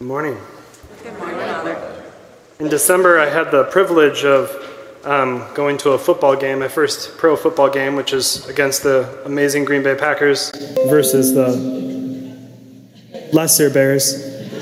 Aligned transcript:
Good 0.00 0.08
morning. 0.08 0.36
Good 1.04 1.16
morning, 1.18 1.36
Father. 1.36 2.02
In 2.58 2.68
December, 2.68 3.20
I 3.20 3.28
had 3.28 3.52
the 3.52 3.62
privilege 3.64 4.24
of 4.24 4.50
um, 5.04 5.46
going 5.54 5.78
to 5.78 5.90
a 5.90 5.98
football 5.98 6.34
game, 6.34 6.58
my 6.58 6.66
first 6.66 7.16
pro 7.16 7.36
football 7.36 7.70
game, 7.70 7.94
which 7.94 8.12
is 8.12 8.44
against 8.48 8.82
the 8.82 9.22
amazing 9.24 9.64
Green 9.64 9.84
Bay 9.84 9.94
Packers 9.94 10.50
versus 10.88 11.32
the 11.32 11.46
lesser 13.32 13.70
Bears. 13.70 14.20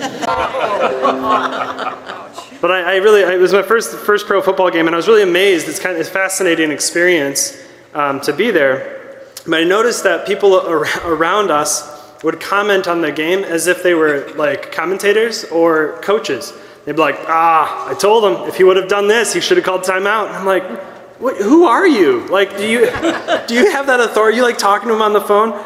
but 2.60 2.70
I, 2.70 2.92
I 2.92 2.96
really, 2.96 3.22
it 3.22 3.40
was 3.40 3.54
my 3.54 3.62
first 3.62 3.96
first 3.96 4.26
pro 4.26 4.42
football 4.42 4.70
game, 4.70 4.86
and 4.86 4.94
I 4.94 4.98
was 4.98 5.08
really 5.08 5.22
amazed. 5.22 5.66
It's 5.66 5.80
kind 5.80 5.96
of 5.96 6.06
a 6.06 6.10
fascinating 6.10 6.70
experience 6.70 7.58
um, 7.94 8.20
to 8.20 8.34
be 8.34 8.50
there. 8.50 9.22
But 9.46 9.60
I 9.60 9.64
noticed 9.64 10.04
that 10.04 10.26
people 10.26 10.60
ar- 10.60 10.84
around 11.06 11.50
us 11.50 12.01
would 12.22 12.40
comment 12.40 12.86
on 12.86 13.00
the 13.00 13.10
game 13.10 13.42
as 13.44 13.66
if 13.66 13.82
they 13.82 13.94
were 13.94 14.32
like 14.36 14.72
commentators 14.72 15.44
or 15.44 15.98
coaches. 16.02 16.52
They'd 16.84 16.96
be 16.96 17.00
like, 17.00 17.18
ah, 17.26 17.88
I 17.88 17.94
told 17.94 18.24
him 18.24 18.48
if 18.48 18.56
he 18.56 18.64
would 18.64 18.76
have 18.76 18.88
done 18.88 19.08
this, 19.08 19.32
he 19.32 19.40
should 19.40 19.56
have 19.56 19.66
called 19.66 19.82
timeout. 19.82 20.28
And 20.28 20.36
I'm 20.36 20.46
like, 20.46 20.64
what, 21.20 21.36
who 21.36 21.64
are 21.64 21.86
you? 21.86 22.26
Like, 22.26 22.56
do 22.56 22.66
you, 22.66 22.80
do 23.46 23.54
you 23.54 23.70
have 23.70 23.86
that 23.86 24.00
authority? 24.00 24.38
You 24.38 24.42
like 24.42 24.58
talking 24.58 24.88
to 24.88 24.94
him 24.94 25.02
on 25.02 25.12
the 25.12 25.20
phone? 25.20 25.64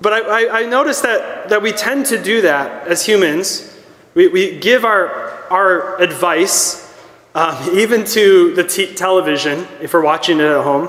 But 0.00 0.12
I, 0.12 0.20
I, 0.20 0.60
I 0.60 0.66
noticed 0.66 1.02
that, 1.04 1.48
that 1.50 1.62
we 1.62 1.72
tend 1.72 2.06
to 2.06 2.22
do 2.22 2.42
that 2.42 2.88
as 2.88 3.04
humans. 3.04 3.76
We, 4.14 4.28
we 4.28 4.58
give 4.58 4.84
our, 4.84 5.08
our 5.50 6.00
advice, 6.00 6.92
um, 7.34 7.56
even 7.78 8.04
to 8.06 8.54
the 8.54 8.64
t- 8.64 8.94
television, 8.94 9.66
if 9.80 9.94
we're 9.94 10.02
watching 10.02 10.38
it 10.38 10.44
at 10.44 10.64
home. 10.64 10.88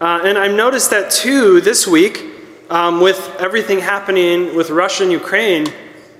Uh, 0.00 0.20
and 0.24 0.38
I've 0.38 0.54
noticed 0.54 0.90
that 0.90 1.10
too 1.10 1.60
this 1.60 1.86
week 1.86 2.33
um, 2.74 3.00
with 3.00 3.20
everything 3.38 3.78
happening 3.78 4.56
with 4.56 4.68
Russia 4.68 5.04
and 5.04 5.12
Ukraine, 5.12 5.68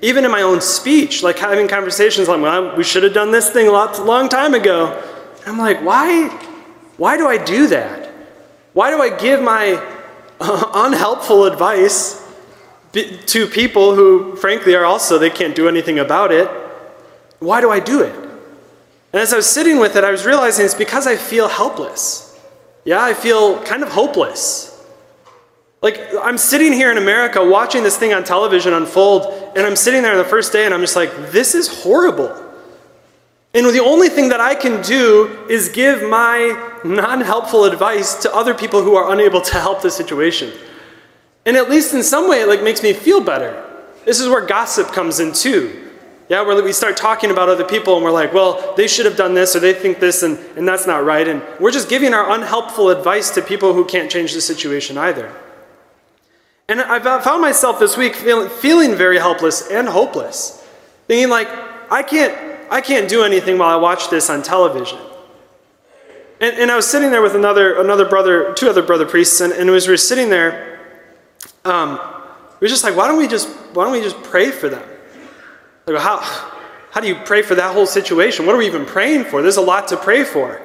even 0.01 0.23
in 0.23 0.31
my 0.31 0.41
own 0.41 0.61
speech, 0.61 1.21
like 1.21 1.37
having 1.37 1.67
conversations 1.67 2.29
like, 2.29 2.41
well, 2.41 2.77
we 2.77 2.83
should 2.83 3.03
have 3.03 3.13
done 3.13 3.31
this 3.31 3.49
thing 3.49 3.67
a 3.67 3.71
lot, 3.71 4.01
long 4.05 4.29
time 4.29 4.53
ago. 4.53 5.03
I'm 5.45 5.57
like, 5.57 5.81
why, 5.81 6.29
why 6.95 7.17
do 7.17 7.27
I 7.27 7.37
do 7.37 7.67
that? 7.67 8.09
Why 8.71 8.89
do 8.89 9.01
I 9.01 9.09
give 9.17 9.41
my 9.41 9.73
uh, 10.39 10.71
unhelpful 10.85 11.43
advice 11.43 12.25
to 12.93 13.47
people 13.47 13.93
who, 13.93 14.37
frankly, 14.37 14.75
are 14.75 14.85
also, 14.85 15.17
they 15.17 15.29
can't 15.29 15.55
do 15.55 15.67
anything 15.67 15.99
about 15.99 16.31
it? 16.31 16.47
Why 17.39 17.59
do 17.59 17.69
I 17.69 17.81
do 17.81 18.01
it? 18.01 18.15
And 18.15 19.21
as 19.21 19.33
I 19.33 19.35
was 19.35 19.45
sitting 19.45 19.77
with 19.77 19.97
it, 19.97 20.05
I 20.05 20.11
was 20.11 20.25
realizing 20.25 20.63
it's 20.63 20.73
because 20.73 21.05
I 21.05 21.17
feel 21.17 21.49
helpless. 21.49 22.39
Yeah, 22.85 23.03
I 23.03 23.13
feel 23.13 23.61
kind 23.63 23.83
of 23.83 23.89
hopeless. 23.89 24.74
Like, 25.85 26.01
I'm 26.19 26.39
sitting 26.39 26.73
here 26.73 26.89
in 26.89 26.97
America 26.97 27.45
watching 27.45 27.83
this 27.83 27.95
thing 27.95 28.11
on 28.11 28.23
television 28.23 28.73
unfold, 28.73 29.53
and 29.55 29.67
I'm 29.67 29.75
sitting 29.75 30.01
there 30.01 30.17
the 30.17 30.23
first 30.23 30.51
day, 30.51 30.65
and 30.65 30.73
I'm 30.73 30.81
just 30.81 30.95
like, 30.95 31.15
this 31.31 31.53
is 31.53 31.83
horrible. 31.83 32.35
And 33.53 33.67
the 33.67 33.83
only 33.83 34.09
thing 34.09 34.29
that 34.29 34.39
I 34.39 34.55
can 34.55 34.81
do 34.81 35.45
is 35.47 35.69
give 35.69 36.01
my 36.09 36.79
non 36.83 37.21
helpful 37.21 37.65
advice 37.65 38.15
to 38.23 38.33
other 38.33 38.55
people 38.55 38.81
who 38.81 38.95
are 38.95 39.13
unable 39.13 39.41
to 39.41 39.59
help 39.59 39.83
the 39.83 39.91
situation. 39.91 40.51
And 41.45 41.55
at 41.55 41.69
least 41.69 41.93
in 41.93 42.01
some 42.01 42.27
way, 42.27 42.41
it 42.41 42.47
like 42.47 42.63
makes 42.63 42.81
me 42.81 42.91
feel 42.91 43.21
better. 43.21 43.63
This 44.05 44.19
is 44.19 44.27
where 44.27 44.43
gossip 44.43 44.87
comes 44.87 45.19
in 45.19 45.33
too. 45.33 45.91
Yeah, 46.29 46.41
where 46.41 46.63
we 46.63 46.73
start 46.73 46.97
talking 46.97 47.29
about 47.29 47.47
other 47.47 47.63
people 47.63 47.95
and 47.95 48.03
we're 48.03 48.09
like, 48.09 48.33
well, 48.33 48.73
they 48.75 48.87
should 48.87 49.05
have 49.05 49.17
done 49.17 49.35
this 49.35 49.55
or 49.55 49.59
they 49.59 49.73
think 49.75 49.99
this 49.99 50.23
and, 50.23 50.39
and 50.57 50.67
that's 50.67 50.87
not 50.87 51.05
right. 51.05 51.27
And 51.27 51.43
we're 51.59 51.69
just 51.69 51.89
giving 51.89 52.15
our 52.15 52.31
unhelpful 52.31 52.89
advice 52.89 53.29
to 53.35 53.43
people 53.43 53.75
who 53.75 53.85
can't 53.85 54.09
change 54.09 54.33
the 54.33 54.41
situation 54.41 54.97
either. 54.97 55.31
And 56.67 56.81
I 56.81 56.99
found 57.21 57.41
myself 57.41 57.79
this 57.79 57.95
week 57.95 58.15
feeling, 58.15 58.49
feeling 58.49 58.95
very 58.95 59.19
helpless 59.19 59.69
and 59.69 59.87
hopeless. 59.87 60.65
Thinking 61.07 61.29
like, 61.29 61.47
I 61.91 62.01
can't, 62.01 62.33
I 62.71 62.81
can't 62.81 63.07
do 63.07 63.23
anything 63.23 63.59
while 63.59 63.69
I 63.69 63.75
watch 63.79 64.09
this 64.09 64.29
on 64.29 64.41
television. 64.41 64.97
And, 66.41 66.57
and 66.57 66.71
I 66.71 66.75
was 66.75 66.89
sitting 66.89 67.11
there 67.11 67.21
with 67.21 67.35
another, 67.35 67.79
another 67.79 68.05
brother, 68.05 68.53
two 68.55 68.67
other 68.67 68.81
brother 68.81 69.05
priests, 69.05 69.41
and, 69.41 69.53
and 69.53 69.69
as 69.69 69.87
we 69.87 69.93
were 69.93 69.97
sitting 69.97 70.29
there, 70.29 70.79
um, 71.63 71.99
we 72.59 72.65
were 72.65 72.69
just 72.69 72.83
like, 72.83 72.95
why 72.95 73.07
don't 73.07 73.17
we 73.17 73.27
just, 73.27 73.47
why 73.73 73.83
don't 73.83 73.93
we 73.93 74.01
just 74.01 74.21
pray 74.23 74.49
for 74.49 74.67
them? 74.67 74.83
Like, 75.85 76.01
how, 76.01 76.17
how 76.91 76.99
do 76.99 77.07
you 77.07 77.15
pray 77.25 77.41
for 77.41 77.53
that 77.55 77.73
whole 77.73 77.85
situation? 77.85 78.45
What 78.45 78.55
are 78.55 78.57
we 78.57 78.65
even 78.65 78.85
praying 78.85 79.25
for? 79.25 79.41
There's 79.41 79.57
a 79.57 79.61
lot 79.61 79.87
to 79.89 79.97
pray 79.97 80.23
for. 80.23 80.61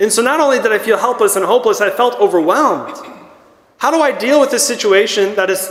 And 0.00 0.10
so 0.10 0.22
not 0.22 0.40
only 0.40 0.58
did 0.58 0.72
I 0.72 0.78
feel 0.78 0.96
helpless 0.96 1.36
and 1.36 1.44
hopeless, 1.44 1.80
I 1.80 1.90
felt 1.90 2.14
overwhelmed. 2.14 2.96
How 3.78 3.90
do 3.90 4.00
I 4.00 4.12
deal 4.12 4.40
with 4.40 4.50
this 4.50 4.66
situation 4.66 5.34
that 5.36 5.50
is 5.50 5.68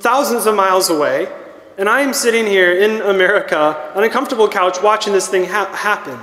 thousands 0.00 0.46
of 0.46 0.54
miles 0.54 0.88
away, 0.88 1.28
and 1.76 1.88
I 1.88 2.00
am 2.02 2.12
sitting 2.12 2.46
here 2.46 2.72
in 2.72 3.00
America 3.02 3.92
on 3.94 4.04
a 4.04 4.08
comfortable 4.08 4.48
couch 4.48 4.82
watching 4.82 5.12
this 5.12 5.28
thing 5.28 5.44
ha- 5.44 5.72
happen? 5.74 6.18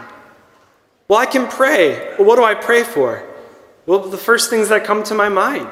Well, 1.08 1.20
I 1.20 1.26
can 1.26 1.48
pray. 1.48 2.16
Well, 2.18 2.28
what 2.28 2.38
do 2.38 2.44
I 2.44 2.56
pray 2.56 2.84
for? 2.84 3.24
Well, 3.86 4.00
the 4.00 4.18
first 4.18 4.50
things 4.50 4.70
that 4.70 4.84
come 4.84 5.04
to 5.04 5.14
my 5.14 5.30
mind. 5.30 5.70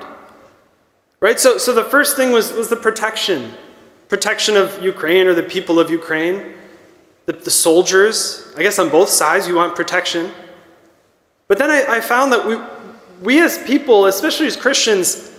Right? 1.20 1.40
So, 1.40 1.58
so 1.58 1.74
the 1.74 1.86
first 1.86 2.16
thing 2.18 2.32
was, 2.32 2.52
was 2.52 2.70
the 2.70 2.76
protection 2.76 3.54
protection 4.10 4.56
of 4.56 4.80
Ukraine 4.84 5.26
or 5.26 5.34
the 5.34 5.42
people 5.42 5.80
of 5.80 5.90
Ukraine, 5.90 6.54
the, 7.26 7.34
the 7.34 7.50
soldiers. 7.50 8.54
I 8.56 8.62
guess 8.62 8.78
on 8.78 8.90
both 8.90 9.10
sides, 9.10 9.48
you 9.48 9.56
want 9.56 9.76
protection. 9.76 10.32
But 11.48 11.58
then 11.58 11.72
I, 11.72 11.96
I 11.96 12.00
found 12.00 12.32
that 12.32 12.46
we, 12.46 12.58
we 13.24 13.42
as 13.42 13.58
people, 13.58 14.08
especially 14.08 14.48
as 14.48 14.58
Christians, 14.58 15.32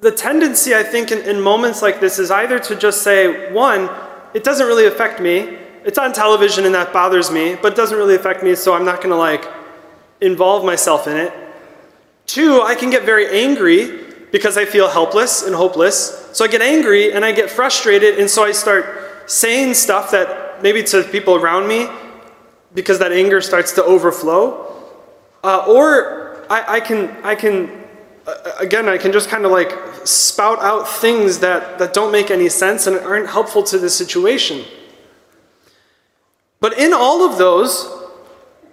the 0.00 0.10
tendency, 0.10 0.74
I 0.74 0.82
think, 0.82 1.10
in, 1.10 1.20
in, 1.20 1.40
moments 1.40 1.80
like 1.80 1.98
this 1.98 2.18
is 2.18 2.30
either 2.30 2.58
to 2.58 2.76
just 2.76 3.02
say, 3.02 3.50
one, 3.52 3.88
it 4.34 4.44
doesn't 4.44 4.66
really 4.66 4.86
affect 4.86 5.18
me. 5.20 5.58
It's 5.84 5.96
on 5.96 6.12
television 6.12 6.66
and 6.66 6.74
that 6.74 6.92
bothers 6.92 7.30
me, 7.30 7.56
but 7.60 7.72
it 7.72 7.76
doesn't 7.76 7.96
really 7.96 8.16
affect 8.16 8.42
me, 8.42 8.54
so 8.54 8.74
I'm 8.74 8.84
not 8.84 8.96
going 8.96 9.10
to 9.10 9.16
like 9.16 9.46
involve 10.20 10.64
myself 10.64 11.06
in 11.06 11.16
it. 11.16 11.32
Two, 12.26 12.60
I 12.62 12.74
can 12.74 12.90
get 12.90 13.04
very 13.04 13.28
angry 13.28 14.04
because 14.30 14.58
I 14.58 14.66
feel 14.66 14.88
helpless 14.88 15.42
and 15.42 15.54
hopeless. 15.54 16.28
So 16.32 16.44
I 16.44 16.48
get 16.48 16.60
angry 16.60 17.12
and 17.12 17.24
I 17.24 17.32
get 17.32 17.50
frustrated, 17.50 18.18
and 18.18 18.28
so 18.28 18.44
I 18.44 18.52
start 18.52 19.30
saying 19.30 19.74
stuff 19.74 20.10
that 20.10 20.62
maybe 20.62 20.82
to 20.82 21.02
people 21.04 21.36
around 21.36 21.66
me 21.66 21.88
because 22.74 22.98
that 22.98 23.10
anger 23.10 23.40
starts 23.40 23.72
to 23.72 23.84
overflow. 23.84 24.66
Uh, 25.42 25.64
or 25.66 26.29
I, 26.50 26.76
I, 26.76 26.80
can, 26.80 27.16
I 27.24 27.36
can, 27.36 27.70
uh, 28.26 28.52
again, 28.58 28.88
I 28.88 28.98
can 28.98 29.12
just 29.12 29.30
kind 29.30 29.44
of 29.44 29.52
like 29.52 29.72
spout 30.04 30.58
out 30.58 30.88
things 30.88 31.38
that, 31.38 31.78
that 31.78 31.94
don't 31.94 32.10
make 32.10 32.30
any 32.30 32.48
sense 32.48 32.88
and 32.88 32.98
aren't 32.98 33.28
helpful 33.28 33.62
to 33.62 33.78
the 33.78 33.88
situation. 33.88 34.64
But 36.58 36.76
in 36.76 36.92
all 36.92 37.24
of 37.24 37.38
those, 37.38 37.88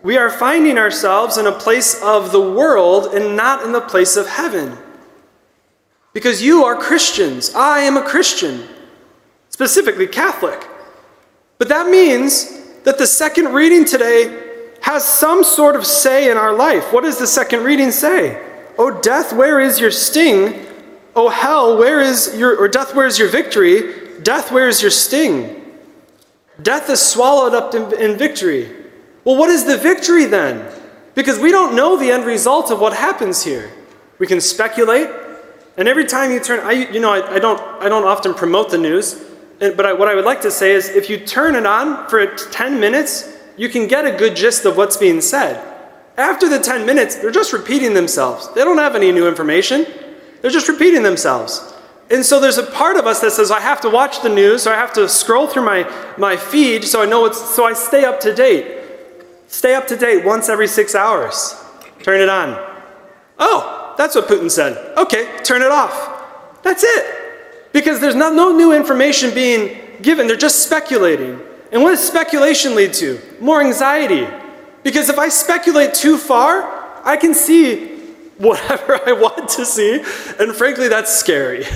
we 0.01 0.17
are 0.17 0.31
finding 0.31 0.79
ourselves 0.79 1.37
in 1.37 1.45
a 1.45 1.51
place 1.51 2.01
of 2.01 2.31
the 2.31 2.41
world 2.41 3.13
and 3.13 3.35
not 3.35 3.63
in 3.63 3.71
the 3.71 3.81
place 3.81 4.17
of 4.17 4.27
heaven. 4.27 4.75
Because 6.13 6.41
you 6.41 6.65
are 6.65 6.75
Christians. 6.75 7.53
I 7.53 7.81
am 7.81 7.95
a 7.95 8.01
Christian, 8.01 8.67
specifically 9.49 10.07
Catholic. 10.07 10.67
But 11.59 11.69
that 11.69 11.89
means 11.89 12.59
that 12.83 12.97
the 12.97 13.05
second 13.05 13.53
reading 13.53 13.85
today 13.85 14.46
has 14.87 15.05
some 15.05 15.43
sort 15.43 15.75
of 15.75 15.85
say 15.85 16.31
in 16.31 16.37
our 16.37 16.55
life. 16.55 16.93
What 16.93 17.03
does 17.03 17.19
the 17.19 17.27
second 17.27 17.65
reading 17.65 17.91
say? 17.91 18.41
Oh, 18.77 19.01
death, 19.01 19.33
where 19.33 19.59
is 19.59 19.81
your 19.81 19.91
sting? 19.91 20.65
Oh, 21.13 21.27
hell, 21.27 21.77
where 21.77 21.99
is 21.99 22.33
your, 22.37 22.57
or 22.57 22.69
death, 22.69 22.95
where 22.95 23.05
is 23.05 23.19
your 23.19 23.27
victory? 23.27 24.21
Death, 24.23 24.49
where 24.49 24.69
is 24.69 24.81
your 24.81 24.89
sting? 24.89 25.61
Death 26.61 26.89
is 26.89 27.01
swallowed 27.01 27.53
up 27.53 27.75
in, 27.75 27.93
in 27.99 28.17
victory. 28.17 28.73
Well, 29.25 29.35
what 29.35 29.49
is 29.49 29.65
the 29.65 29.75
victory 29.75 30.23
then? 30.23 30.73
Because 31.15 31.37
we 31.37 31.51
don't 31.51 31.75
know 31.75 31.97
the 31.97 32.09
end 32.09 32.25
result 32.25 32.71
of 32.71 32.79
what 32.79 32.93
happens 32.93 33.43
here. 33.43 33.69
We 34.19 34.25
can 34.25 34.39
speculate, 34.39 35.09
and 35.75 35.89
every 35.89 36.05
time 36.05 36.31
you 36.31 36.39
turn, 36.39 36.61
I, 36.61 36.71
you 36.71 37.01
know, 37.01 37.11
I, 37.11 37.33
I 37.33 37.39
don't, 37.39 37.59
I 37.83 37.89
don't 37.89 38.05
often 38.05 38.33
promote 38.33 38.69
the 38.69 38.77
news, 38.77 39.21
but 39.59 39.85
I, 39.85 39.91
what 39.91 40.07
I 40.07 40.15
would 40.15 40.23
like 40.23 40.39
to 40.43 40.51
say 40.51 40.71
is 40.71 40.87
if 40.87 41.09
you 41.09 41.17
turn 41.17 41.55
it 41.55 41.65
on 41.65 42.07
for 42.07 42.25
10 42.25 42.79
minutes, 42.79 43.33
you 43.57 43.69
can 43.69 43.87
get 43.87 44.05
a 44.05 44.11
good 44.11 44.35
gist 44.35 44.65
of 44.65 44.77
what's 44.77 44.97
being 44.97 45.19
said. 45.19 45.75
After 46.15 46.47
the 46.47 46.59
10 46.59 46.85
minutes, 46.85 47.15
they're 47.15 47.31
just 47.31 47.53
repeating 47.53 47.93
themselves. 47.93 48.51
They 48.53 48.63
don't 48.63 48.77
have 48.77 48.95
any 48.95 49.11
new 49.11 49.27
information, 49.27 49.85
they're 50.41 50.51
just 50.51 50.67
repeating 50.69 51.03
themselves. 51.03 51.73
And 52.09 52.25
so 52.25 52.39
there's 52.39 52.57
a 52.57 52.63
part 52.63 52.95
of 52.95 53.05
us 53.05 53.19
that 53.19 53.31
says, 53.31 53.51
I 53.51 53.59
have 53.59 53.81
to 53.81 53.89
watch 53.89 54.21
the 54.21 54.29
news, 54.29 54.65
or 54.65 54.71
I 54.71 54.77
have 54.77 54.93
to 54.93 55.09
scroll 55.09 55.47
through 55.47 55.65
my, 55.65 56.13
my 56.17 56.37
feed 56.37 56.85
so 56.85 57.01
I 57.01 57.05
know 57.05 57.25
it's, 57.25 57.55
so 57.55 57.65
I 57.65 57.73
stay 57.73 58.05
up 58.05 58.21
to 58.21 58.33
date. 58.33 58.77
Stay 59.47 59.75
up 59.75 59.87
to 59.87 59.97
date 59.97 60.23
once 60.23 60.47
every 60.47 60.67
six 60.67 60.95
hours. 60.95 61.55
Turn 62.03 62.21
it 62.21 62.29
on. 62.29 62.55
Oh, 63.39 63.93
that's 63.97 64.15
what 64.15 64.27
Putin 64.27 64.49
said. 64.49 64.97
Okay, 64.97 65.39
turn 65.43 65.61
it 65.61 65.71
off. 65.71 66.63
That's 66.63 66.83
it. 66.83 67.71
Because 67.73 67.99
there's 67.99 68.15
not, 68.15 68.33
no 68.33 68.55
new 68.55 68.73
information 68.73 69.33
being 69.33 69.77
given, 70.01 70.27
they're 70.27 70.37
just 70.37 70.63
speculating. 70.63 71.39
And 71.71 71.83
what 71.83 71.91
does 71.91 72.05
speculation 72.05 72.75
lead 72.75 72.93
to? 72.95 73.19
More 73.39 73.61
anxiety. 73.61 74.27
Because 74.83 75.09
if 75.09 75.19
I 75.19 75.29
speculate 75.29 75.93
too 75.93 76.17
far, 76.17 77.01
I 77.03 77.17
can 77.17 77.33
see 77.33 77.87
whatever 78.37 78.99
I 79.05 79.13
want 79.13 79.49
to 79.49 79.65
see. 79.65 80.03
And 80.39 80.55
frankly, 80.55 80.87
that's 80.87 81.13
scary. 81.13 81.65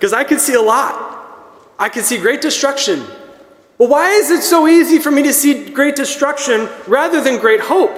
Because 0.00 0.14
I 0.14 0.24
can 0.24 0.38
see 0.38 0.54
a 0.54 0.62
lot. 0.62 1.20
I 1.78 1.90
can 1.90 2.02
see 2.02 2.16
great 2.16 2.40
destruction. 2.40 3.04
Well, 3.76 3.90
why 3.90 4.12
is 4.12 4.30
it 4.30 4.42
so 4.42 4.66
easy 4.66 4.98
for 4.98 5.10
me 5.10 5.22
to 5.24 5.32
see 5.34 5.68
great 5.68 5.94
destruction 5.94 6.70
rather 6.86 7.20
than 7.20 7.38
great 7.38 7.60
hope? 7.60 7.92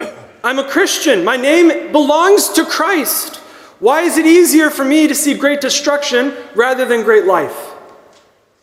I'm 0.42 0.58
a 0.58 0.68
Christian. 0.68 1.24
My 1.24 1.36
name 1.36 1.92
belongs 1.92 2.48
to 2.48 2.64
Christ. 2.64 3.36
Why 3.78 4.02
is 4.02 4.18
it 4.18 4.26
easier 4.26 4.70
for 4.70 4.84
me 4.84 5.06
to 5.06 5.14
see 5.14 5.34
great 5.34 5.60
destruction 5.60 6.34
rather 6.56 6.84
than 6.84 7.04
great 7.04 7.26
life? 7.26 7.67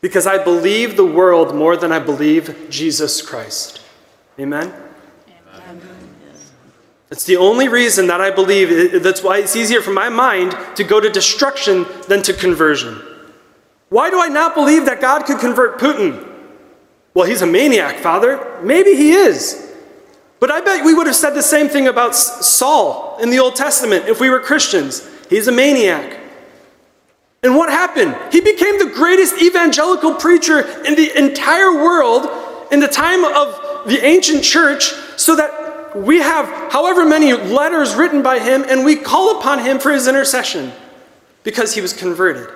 Because 0.05 0.27
I 0.27 0.37
believe 0.37 0.97
the 0.97 1.03
world 1.03 1.55
more 1.55 1.75
than 1.75 1.91
I 1.91 1.97
believe 1.97 2.67
Jesus 2.69 3.23
Christ. 3.23 3.81
Amen? 4.39 4.71
It's 7.09 7.23
the 7.23 7.37
only 7.37 7.67
reason 7.69 8.05
that 8.05 8.21
I 8.21 8.29
believe, 8.29 9.01
that's 9.01 9.23
why 9.23 9.39
it's 9.39 9.55
easier 9.55 9.81
for 9.81 9.89
my 9.89 10.09
mind 10.09 10.55
to 10.75 10.83
go 10.83 10.99
to 10.99 11.09
destruction 11.09 11.87
than 12.07 12.21
to 12.21 12.33
conversion. 12.33 13.01
Why 13.89 14.11
do 14.11 14.21
I 14.21 14.27
not 14.27 14.53
believe 14.53 14.85
that 14.85 15.01
God 15.01 15.25
could 15.25 15.39
convert 15.39 15.79
Putin? 15.79 16.31
Well, 17.15 17.25
he's 17.25 17.41
a 17.41 17.47
maniac, 17.47 17.97
Father. 17.97 18.61
Maybe 18.61 18.95
he 18.95 19.13
is. 19.13 19.73
But 20.39 20.51
I 20.51 20.61
bet 20.61 20.85
we 20.85 20.93
would 20.93 21.07
have 21.07 21.15
said 21.15 21.31
the 21.31 21.41
same 21.41 21.67
thing 21.67 21.87
about 21.87 22.15
Saul 22.15 23.17
in 23.19 23.31
the 23.31 23.39
Old 23.39 23.55
Testament 23.55 24.07
if 24.07 24.19
we 24.21 24.29
were 24.29 24.39
Christians. 24.39 25.09
He's 25.31 25.47
a 25.47 25.51
maniac. 25.51 26.21
And 27.45 27.55
what 27.55 27.69
happened? 27.69 28.17
He 28.31 28.41
became 28.41 28.79
the 28.79 28.91
greatest 28.91 29.39
evangelical 29.39 30.15
preacher 30.15 30.61
in 30.83 30.95
the 30.95 31.15
entire 31.15 31.75
world 31.75 32.27
in 32.71 32.79
the 32.79 32.87
time 32.87 33.23
of 33.23 33.87
the 33.87 34.03
ancient 34.03 34.43
church, 34.43 34.93
so 35.15 35.35
that 35.35 35.95
we 35.95 36.17
have 36.17 36.47
however 36.71 37.05
many 37.05 37.33
letters 37.33 37.93
written 37.93 38.23
by 38.23 38.39
him, 38.39 38.65
and 38.67 38.83
we 38.83 38.95
call 38.95 39.37
upon 39.37 39.59
him 39.59 39.77
for 39.77 39.91
his 39.91 40.07
intercession 40.07 40.71
because 41.43 41.75
he 41.75 41.81
was 41.81 41.93
converted 41.93 42.49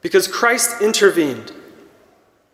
because 0.00 0.28
Christ 0.28 0.80
intervened. 0.80 1.52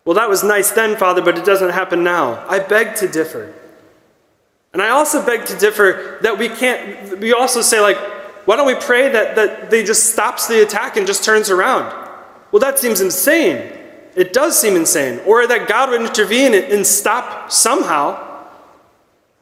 Well, 0.03 0.15
that 0.15 0.29
was 0.29 0.43
nice 0.43 0.71
then, 0.71 0.97
Father, 0.97 1.21
but 1.21 1.37
it 1.37 1.45
doesn't 1.45 1.69
happen 1.69 2.03
now. 2.03 2.43
I 2.49 2.57
beg 2.57 2.95
to 2.95 3.07
differ. 3.07 3.53
And 4.73 4.81
I 4.81 4.89
also 4.89 5.23
beg 5.23 5.45
to 5.45 5.57
differ 5.57 6.17
that 6.23 6.39
we 6.39 6.49
can't, 6.49 7.19
we 7.19 7.33
also 7.33 7.61
say, 7.61 7.79
like, 7.79 7.97
why 8.45 8.55
don't 8.55 8.67
we 8.67 8.75
pray 8.75 9.09
that, 9.11 9.35
that 9.35 9.69
they 9.69 9.83
just 9.83 10.11
stops 10.13 10.47
the 10.47 10.63
attack 10.63 10.97
and 10.97 11.05
just 11.05 11.23
turns 11.23 11.49
around? 11.49 11.85
Well, 12.51 12.59
that 12.59 12.79
seems 12.79 13.01
insane. 13.01 13.77
It 14.15 14.33
does 14.33 14.59
seem 14.59 14.75
insane. 14.75 15.19
Or 15.25 15.47
that 15.47 15.67
God 15.67 15.89
would 15.89 16.01
intervene 16.01 16.53
and 16.53 16.85
stop 16.85 17.51
somehow. 17.51 18.29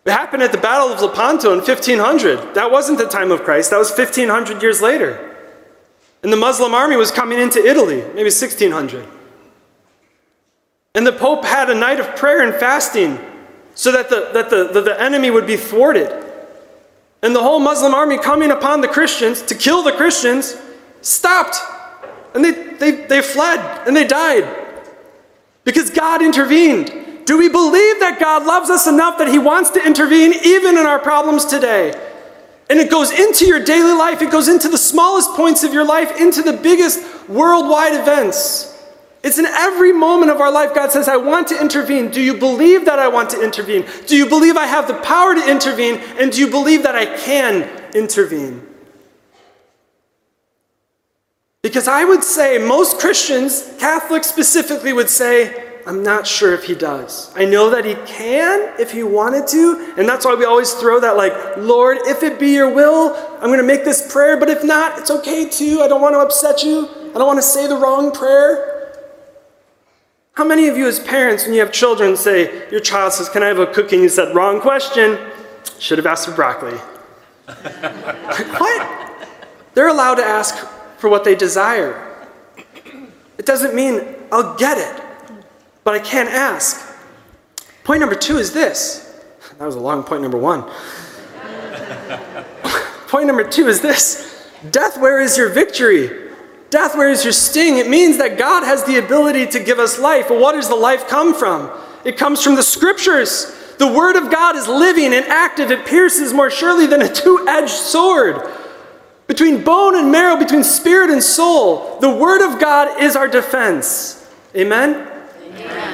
It 0.06 0.12
happened 0.12 0.44
at 0.44 0.52
the 0.52 0.58
Battle 0.58 0.88
of 0.88 1.02
Lepanto 1.02 1.52
in 1.52 1.60
1500. 1.60 2.56
That 2.56 2.72
wasn't 2.72 2.98
the 2.98 3.08
time 3.08 3.32
of 3.32 3.44
Christ, 3.44 3.72
that 3.72 3.78
was 3.78 3.92
1500 3.92 4.62
years 4.62 4.82
later. 4.82 5.26
And 6.24 6.34
the 6.34 6.38
Muslim 6.38 6.74
army 6.74 6.98
was 6.98 7.12
coming 7.12 7.40
into 7.40 7.66
Italy, 7.66 8.02
maybe 8.14 8.24
1600. 8.24 9.08
And 10.96 11.08
the 11.08 11.14
Pope 11.14 11.46
had 11.46 11.70
a 11.70 11.76
night 11.76 12.00
of 12.00 12.16
prayer 12.16 12.44
and 12.44 12.54
fasting 12.54 13.20
so 13.74 13.92
that 13.92 14.10
the, 14.10 14.30
that 14.34 14.50
the, 14.50 14.68
the, 14.68 14.82
the 14.82 15.02
enemy 15.02 15.32
would 15.32 15.48
be 15.48 15.56
thwarted. 15.56 16.10
And 17.22 17.36
the 17.36 17.44
whole 17.44 17.60
Muslim 17.60 17.94
army 17.94 18.18
coming 18.18 18.52
upon 18.52 18.82
the 18.82 18.88
Christians 18.88 19.42
to 19.44 19.56
kill 19.56 19.84
the 19.84 19.92
Christians 19.92 20.56
stopped. 21.02 21.58
And 22.34 22.44
they, 22.44 22.52
they, 22.52 22.92
they 22.92 23.22
fled 23.22 23.88
and 23.88 23.96
they 23.96 24.08
died 24.08 24.68
because 25.64 25.90
God 25.90 26.22
intervened. 26.22 27.26
Do 27.26 27.38
we 27.38 27.50
believe 27.50 28.00
that 28.00 28.18
God 28.20 28.46
loves 28.46 28.70
us 28.70 28.88
enough 28.88 29.18
that 29.20 29.28
He 29.28 29.38
wants 29.38 29.70
to 29.72 29.86
intervene 29.86 30.34
even 30.44 30.78
in 30.78 30.86
our 30.86 31.00
problems 31.00 31.46
today? 31.46 31.94
And 32.70 32.80
it 32.80 32.90
goes 32.92 33.12
into 33.12 33.46
your 33.46 33.64
daily 33.64 33.94
life, 33.94 34.22
it 34.22 34.32
goes 34.32 34.48
into 34.48 34.70
the 34.70 34.78
smallest 34.78 35.32
points 35.32 35.64
of 35.64 35.74
your 35.74 35.86
life, 35.86 36.20
into 36.20 36.42
the 36.42 36.54
biggest 36.54 37.28
worldwide 37.28 38.00
events. 38.00 38.69
It's 39.22 39.38
in 39.38 39.46
every 39.46 39.92
moment 39.92 40.32
of 40.32 40.40
our 40.40 40.52
life, 40.52 40.74
God 40.74 40.92
says, 40.92 41.10
I 41.10 41.18
want 41.18 41.50
to 41.50 41.60
intervene. 41.60 42.10
Do 42.10 42.22
you 42.22 42.34
believe 42.34 42.86
that 42.86 43.00
I 43.00 43.10
want 43.10 43.30
to 43.32 43.44
intervene? 43.44 43.86
Do 44.08 44.16
you 44.16 44.28
believe 44.28 44.56
I 44.56 44.66
have 44.66 44.88
the 44.88 44.94
power 44.96 45.36
to 45.36 45.52
intervene? 45.52 45.96
And 46.18 46.32
do 46.32 46.40
you 46.40 46.50
believe 46.50 46.84
that 46.84 46.96
I 46.96 47.06
can 47.18 47.64
intervene? 47.94 48.66
Because 51.62 51.90
I 51.90 52.06
would 52.06 52.24
say 52.24 52.58
most 52.58 53.00
Christians, 53.00 53.74
Catholics 53.78 54.28
specifically, 54.28 54.94
would 54.94 55.10
say, 55.10 55.66
I'm 55.86 56.04
not 56.04 56.26
sure 56.26 56.54
if 56.54 56.64
he 56.64 56.76
does. 56.76 57.34
I 57.36 57.44
know 57.46 57.70
that 57.72 57.84
he 57.84 57.96
can 58.06 58.80
if 58.80 58.92
he 58.92 59.04
wanted 59.04 59.48
to, 59.48 59.96
and 59.98 60.08
that's 60.08 60.26
why 60.26 60.36
we 60.36 60.46
always 60.46 60.72
throw 60.74 61.02
that, 61.02 61.18
like, 61.18 61.34
Lord, 61.58 61.98
if 62.06 62.24
it 62.24 62.40
be 62.40 62.52
your 62.52 62.74
will, 62.74 63.16
I'm 63.42 63.48
going 63.48 63.60
to 63.60 63.64
make 63.64 63.84
this 63.84 64.12
prayer, 64.12 64.38
but 64.38 64.50
if 64.50 64.64
not, 64.64 65.00
it's 65.00 65.12
okay 65.12 65.50
too. 65.50 65.82
I 65.82 65.90
don't 65.90 66.00
want 66.00 66.14
to 66.14 66.20
upset 66.20 66.64
you. 66.64 66.88
I 67.10 67.14
don't 67.14 67.28
want 67.28 67.40
to 67.40 67.44
say 67.44 67.68
the 67.68 67.76
wrong 67.76 68.12
prayer. 68.12 68.69
How 70.40 70.46
many 70.46 70.70
of 70.70 70.78
you, 70.78 70.88
as 70.88 71.02
parents, 71.02 71.44
when 71.44 71.54
you 71.54 71.60
have 71.60 71.74
children, 71.74 72.16
say, 72.16 72.70
Your 72.72 72.80
child 72.80 73.12
says, 73.12 73.28
Can 73.28 73.44
I 73.44 73.48
have 73.48 73.60
a 73.60 73.68
cookie? 73.68 73.98
And 73.98 74.04
you 74.04 74.08
said, 74.08 74.34
Wrong 74.34 74.62
question. 74.62 75.20
Should 75.80 75.98
have 75.98 76.08
asked 76.08 76.30
for 76.30 76.32
broccoli. 76.32 76.78
what? 77.46 79.28
They're 79.74 79.90
allowed 79.90 80.16
to 80.16 80.24
ask 80.24 80.56
for 80.98 81.10
what 81.10 81.26
they 81.26 81.36
desire. 81.36 82.26
It 83.38 83.46
doesn't 83.46 83.76
mean 83.76 84.16
I'll 84.32 84.56
get 84.56 84.78
it 84.78 85.04
but 85.84 85.94
I 85.94 86.00
can't 86.00 86.30
ask. 86.30 86.90
Point 87.84 88.00
number 88.00 88.16
two 88.16 88.38
is 88.38 88.54
this. 88.54 89.22
That 89.58 89.66
was 89.66 89.76
a 89.76 89.82
long 89.82 90.04
point 90.04 90.22
number 90.22 90.38
one. 90.38 90.64
point 93.10 93.28
number 93.28 93.44
two 93.44 93.68
is 93.68 93.82
this 93.82 94.50
Death, 94.72 94.98
where 95.02 95.20
is 95.20 95.38
your 95.38 95.50
victory? 95.50 96.29
Death, 96.70 96.96
where 96.96 97.10
is 97.10 97.24
your 97.24 97.34
sting? 97.34 97.78
It 97.78 97.90
means 97.90 98.18
that 98.18 98.38
God 98.38 98.64
has 98.64 98.84
the 98.84 98.98
ability 98.98 99.48
to 99.48 99.60
give 99.60 99.80
us 99.80 99.98
life. 99.98 100.30
Well, 100.30 100.40
what 100.40 100.54
does 100.54 100.70
the 100.70 100.76
life 100.76 101.08
come 101.08 101.34
from? 101.34 101.72
It 102.06 102.18
comes 102.18 102.44
from 102.44 102.56
the 102.56 102.64
scriptures. 102.64 103.56
The 103.80 103.92
word 103.92 104.16
of 104.16 104.30
God 104.30 104.56
is 104.56 104.68
living 104.68 105.14
and 105.14 105.26
active. 105.26 105.72
It 105.72 105.86
pierces 105.86 106.34
more 106.34 106.52
surely 106.52 106.86
than 106.86 107.02
a 107.02 107.12
two 107.12 107.46
edged 107.48 107.70
sword. 107.70 108.48
Between 109.26 109.64
bone 109.64 109.96
and 109.96 110.12
marrow, 110.12 110.38
between 110.38 110.64
spirit 110.64 111.10
and 111.10 111.24
soul, 111.24 112.00
the 112.00 112.10
word 112.10 112.46
of 112.46 112.60
God 112.60 113.02
is 113.02 113.16
our 113.16 113.28
defense. 113.28 114.28
Amen? 114.56 115.08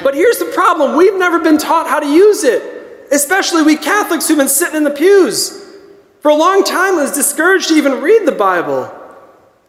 But 0.02 0.14
here's 0.14 0.38
the 0.38 0.46
problem 0.54 0.96
we've 0.96 1.16
never 1.16 1.38
been 1.38 1.58
taught 1.58 1.86
how 1.86 2.00
to 2.00 2.06
use 2.06 2.44
it, 2.44 3.08
especially 3.12 3.62
we 3.62 3.76
Catholics 3.76 4.28
who've 4.28 4.38
been 4.38 4.48
sitting 4.48 4.76
in 4.76 4.84
the 4.84 4.90
pews. 4.90 5.64
For 6.20 6.30
a 6.30 6.34
long 6.34 6.64
time, 6.64 6.94
it 6.94 7.02
was 7.02 7.12
discouraged 7.12 7.68
to 7.68 7.74
even 7.74 8.00
read 8.00 8.26
the 8.26 8.32
Bible. 8.32 8.92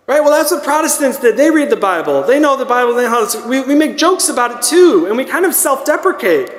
Right? 0.07 0.21
Well, 0.21 0.31
that's 0.31 0.51
what 0.51 0.63
Protestants 0.63 1.19
did. 1.19 1.35
They 1.35 1.51
read 1.51 1.69
the 1.69 1.75
Bible. 1.75 2.23
They 2.23 2.39
know 2.39 2.55
the 2.55 2.65
Bible. 2.65 2.95
They 2.95 3.03
know 3.03 3.09
how 3.09 3.27
to, 3.27 3.47
we, 3.47 3.59
we 3.61 3.75
make 3.75 3.97
jokes 3.97 4.29
about 4.29 4.51
it 4.51 4.61
too, 4.61 5.05
and 5.07 5.17
we 5.17 5.25
kind 5.25 5.45
of 5.45 5.53
self 5.53 5.85
deprecate. 5.85 6.49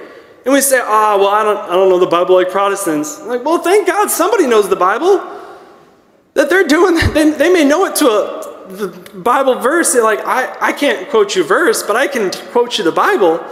And 0.45 0.53
we 0.53 0.61
say, 0.61 0.81
ah, 0.83 1.15
oh, 1.15 1.19
well, 1.19 1.29
I 1.29 1.43
don't, 1.43 1.59
I 1.59 1.75
don't 1.75 1.89
know 1.89 1.99
the 1.99 2.07
Bible 2.07 2.35
like 2.35 2.51
Protestants. 2.51 3.19
I'm 3.21 3.29
like, 3.29 3.45
well, 3.45 3.59
thank 3.59 3.87
God 3.87 4.11
somebody 4.11 4.47
knows 4.47 4.69
the 4.69 4.77
Bible. 4.77 5.19
That 6.35 6.51
they're 6.51 6.67
doing, 6.67 6.95
they, 7.15 7.31
they 7.31 7.53
may 7.53 7.65
know 7.65 7.87
it 7.87 7.97
to 7.97 8.07
a, 8.07 8.67
the 8.69 8.89
Bible 9.15 9.57
verse. 9.57 9.95
They're 9.95 10.05
like, 10.05 10.21
I, 10.21 10.55
I 10.61 10.73
can't 10.73 11.09
quote 11.09 11.35
you 11.35 11.43
verse, 11.43 11.83
but 11.83 11.97
I 11.97 12.07
can 12.07 12.31
quote 12.53 12.77
you 12.77 12.85
the 12.85 12.93
Bible. 12.93 13.43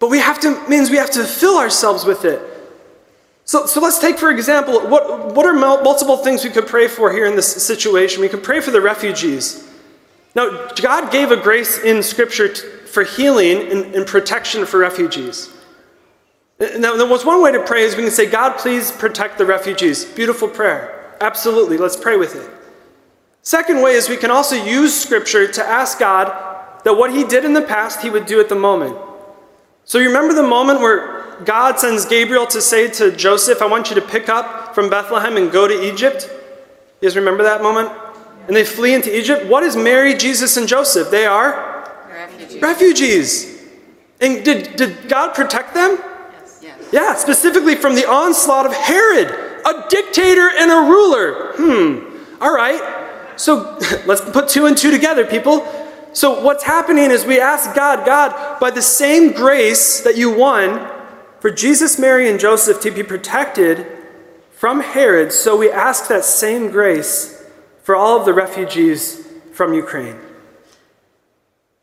But 0.00 0.10
we 0.10 0.18
have 0.18 0.40
to, 0.40 0.68
means 0.68 0.90
we 0.90 0.96
have 0.96 1.10
to 1.12 1.24
fill 1.24 1.56
ourselves 1.56 2.04
with 2.04 2.24
it. 2.24 2.55
So, 3.46 3.64
so 3.64 3.80
let's 3.80 4.00
take, 4.00 4.18
for 4.18 4.30
example, 4.30 4.80
what, 4.88 5.34
what 5.34 5.46
are 5.46 5.54
multiple 5.54 6.16
things 6.16 6.42
we 6.42 6.50
could 6.50 6.66
pray 6.66 6.88
for 6.88 7.12
here 7.12 7.26
in 7.26 7.36
this 7.36 7.64
situation? 7.64 8.20
We 8.20 8.28
could 8.28 8.42
pray 8.42 8.60
for 8.60 8.72
the 8.72 8.80
refugees. 8.80 9.66
Now, 10.34 10.68
God 10.74 11.12
gave 11.12 11.30
a 11.30 11.36
grace 11.36 11.78
in 11.78 12.02
Scripture 12.02 12.48
for 12.48 13.04
healing 13.04 13.70
and, 13.70 13.94
and 13.94 14.06
protection 14.06 14.66
for 14.66 14.78
refugees. 14.78 15.48
Now, 16.58 16.96
there 16.96 17.06
was 17.06 17.24
one 17.24 17.40
way 17.40 17.52
to 17.52 17.62
pray 17.62 17.84
is 17.84 17.94
we 17.94 18.02
can 18.02 18.10
say, 18.10 18.28
God, 18.28 18.58
please 18.58 18.90
protect 18.90 19.38
the 19.38 19.46
refugees. 19.46 20.04
Beautiful 20.04 20.48
prayer. 20.48 21.14
Absolutely. 21.20 21.78
Let's 21.78 21.96
pray 21.96 22.16
with 22.16 22.34
it. 22.34 22.50
Second 23.42 23.80
way 23.80 23.92
is 23.92 24.08
we 24.08 24.16
can 24.16 24.32
also 24.32 24.56
use 24.56 24.92
Scripture 24.92 25.46
to 25.46 25.64
ask 25.64 26.00
God 26.00 26.82
that 26.82 26.94
what 26.94 27.12
He 27.12 27.22
did 27.22 27.44
in 27.44 27.52
the 27.52 27.62
past, 27.62 28.00
He 28.00 28.10
would 28.10 28.26
do 28.26 28.40
at 28.40 28.48
the 28.48 28.56
moment. 28.56 28.96
So 29.88 29.98
you 29.98 30.08
remember 30.08 30.34
the 30.34 30.42
moment 30.42 30.80
where 30.80 31.36
God 31.44 31.78
sends 31.78 32.04
Gabriel 32.04 32.44
to 32.48 32.60
say 32.60 32.88
to 32.90 33.12
Joseph, 33.12 33.62
I 33.62 33.66
want 33.66 33.88
you 33.88 33.94
to 33.94 34.02
pick 34.02 34.28
up 34.28 34.74
from 34.74 34.90
Bethlehem 34.90 35.36
and 35.36 35.52
go 35.52 35.68
to 35.68 35.94
Egypt? 35.94 36.28
You 37.00 37.08
guys 37.08 37.14
remember 37.14 37.44
that 37.44 37.62
moment? 37.62 37.92
And 38.48 38.56
they 38.56 38.64
flee 38.64 38.94
into 38.94 39.16
Egypt. 39.16 39.46
What 39.46 39.62
is 39.62 39.76
Mary, 39.76 40.14
Jesus, 40.14 40.56
and 40.56 40.66
Joseph? 40.66 41.08
They 41.12 41.24
are 41.24 41.88
refugees. 42.10 42.60
refugees. 42.60 43.62
And 44.20 44.44
did, 44.44 44.74
did 44.74 45.08
God 45.08 45.36
protect 45.36 45.72
them? 45.72 45.98
Yes. 46.32 46.60
yes. 46.64 46.88
Yeah, 46.92 47.14
specifically 47.14 47.76
from 47.76 47.94
the 47.94 48.10
onslaught 48.10 48.66
of 48.66 48.74
Herod, 48.74 49.28
a 49.64 49.86
dictator 49.88 50.50
and 50.58 50.72
a 50.72 50.90
ruler. 50.90 51.52
Hmm, 51.54 52.42
all 52.42 52.52
right. 52.52 52.82
So 53.36 53.78
let's 54.06 54.20
put 54.20 54.48
two 54.48 54.66
and 54.66 54.76
two 54.76 54.90
together, 54.90 55.24
people. 55.24 55.64
So, 56.16 56.40
what's 56.40 56.64
happening 56.64 57.10
is 57.10 57.26
we 57.26 57.38
ask 57.38 57.74
God, 57.74 58.06
God, 58.06 58.58
by 58.58 58.70
the 58.70 58.80
same 58.80 59.32
grace 59.32 60.00
that 60.00 60.16
you 60.16 60.34
won 60.34 60.90
for 61.40 61.50
Jesus, 61.50 61.98
Mary, 61.98 62.26
and 62.30 62.40
Joseph 62.40 62.80
to 62.80 62.90
be 62.90 63.02
protected 63.02 63.86
from 64.50 64.80
Herod, 64.80 65.30
so 65.30 65.58
we 65.58 65.70
ask 65.70 66.08
that 66.08 66.24
same 66.24 66.70
grace 66.70 67.44
for 67.82 67.94
all 67.94 68.18
of 68.18 68.24
the 68.24 68.32
refugees 68.32 69.28
from 69.52 69.74
Ukraine. 69.74 70.18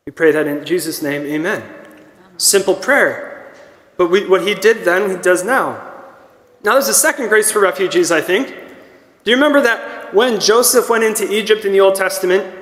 We 0.04 0.10
pray 0.10 0.32
that 0.32 0.48
in 0.48 0.64
Jesus' 0.64 1.00
name, 1.00 1.22
amen. 1.26 1.62
Simple 2.36 2.74
prayer. 2.74 3.54
But 3.96 4.08
we, 4.08 4.26
what 4.26 4.44
he 4.44 4.56
did 4.56 4.84
then, 4.84 5.10
he 5.10 5.16
does 5.16 5.44
now. 5.44 5.92
Now, 6.64 6.72
there's 6.72 6.88
a 6.88 6.94
second 6.94 7.28
grace 7.28 7.52
for 7.52 7.60
refugees, 7.60 8.10
I 8.10 8.20
think. 8.20 8.48
Do 9.22 9.30
you 9.30 9.36
remember 9.36 9.60
that 9.60 10.12
when 10.12 10.40
Joseph 10.40 10.90
went 10.90 11.04
into 11.04 11.32
Egypt 11.32 11.64
in 11.64 11.70
the 11.70 11.78
Old 11.78 11.94
Testament, 11.94 12.52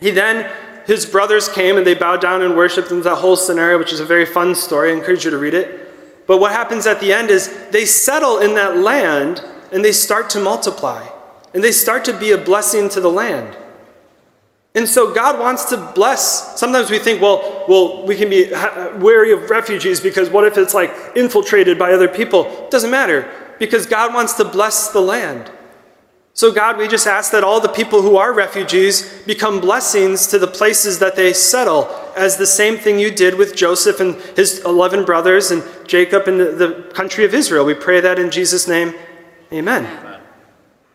he 0.00 0.10
then, 0.10 0.50
his 0.86 1.04
brothers 1.04 1.48
came 1.48 1.76
and 1.76 1.86
they 1.86 1.94
bowed 1.94 2.20
down 2.20 2.42
and 2.42 2.56
worshiped 2.56 2.90
him, 2.90 3.02
that 3.02 3.16
whole 3.16 3.36
scenario, 3.36 3.78
which 3.78 3.92
is 3.92 4.00
a 4.00 4.04
very 4.04 4.24
fun 4.24 4.54
story. 4.54 4.92
I 4.92 4.94
encourage 4.94 5.24
you 5.24 5.30
to 5.30 5.38
read 5.38 5.54
it. 5.54 6.26
But 6.26 6.38
what 6.38 6.52
happens 6.52 6.86
at 6.86 7.00
the 7.00 7.12
end 7.12 7.30
is 7.30 7.52
they 7.70 7.84
settle 7.84 8.38
in 8.38 8.54
that 8.54 8.76
land 8.76 9.44
and 9.72 9.84
they 9.84 9.92
start 9.92 10.30
to 10.30 10.40
multiply 10.40 11.06
and 11.54 11.62
they 11.62 11.72
start 11.72 12.04
to 12.04 12.18
be 12.18 12.32
a 12.32 12.38
blessing 12.38 12.88
to 12.90 13.00
the 13.00 13.10
land. 13.10 13.56
And 14.74 14.86
so 14.86 15.12
God 15.14 15.40
wants 15.40 15.64
to 15.70 15.78
bless. 15.94 16.60
Sometimes 16.60 16.90
we 16.90 16.98
think, 16.98 17.22
well, 17.22 17.64
well, 17.66 18.06
we 18.06 18.14
can 18.14 18.28
be 18.28 18.50
wary 19.02 19.32
of 19.32 19.48
refugees 19.48 20.00
because 20.00 20.28
what 20.28 20.44
if 20.44 20.58
it's 20.58 20.74
like 20.74 20.94
infiltrated 21.16 21.78
by 21.78 21.92
other 21.92 22.08
people? 22.08 22.68
Doesn't 22.70 22.90
matter 22.90 23.30
because 23.58 23.86
God 23.86 24.12
wants 24.12 24.34
to 24.34 24.44
bless 24.44 24.90
the 24.90 25.00
land. 25.00 25.50
So, 26.36 26.52
God, 26.52 26.76
we 26.76 26.86
just 26.86 27.06
ask 27.06 27.32
that 27.32 27.42
all 27.42 27.60
the 27.60 27.68
people 27.70 28.02
who 28.02 28.18
are 28.18 28.30
refugees 28.30 29.10
become 29.22 29.58
blessings 29.58 30.26
to 30.26 30.38
the 30.38 30.46
places 30.46 30.98
that 30.98 31.16
they 31.16 31.32
settle, 31.32 31.88
as 32.14 32.36
the 32.36 32.46
same 32.46 32.76
thing 32.76 32.98
you 32.98 33.10
did 33.10 33.36
with 33.36 33.56
Joseph 33.56 34.00
and 34.00 34.16
his 34.36 34.62
11 34.66 35.06
brothers 35.06 35.50
and 35.50 35.64
Jacob 35.88 36.28
in 36.28 36.36
the, 36.36 36.44
the 36.52 36.92
country 36.92 37.24
of 37.24 37.32
Israel. 37.32 37.64
We 37.64 37.72
pray 37.72 38.00
that 38.02 38.18
in 38.18 38.30
Jesus' 38.30 38.68
name. 38.68 38.92
Amen. 39.50 39.86
Amen. 39.86 40.20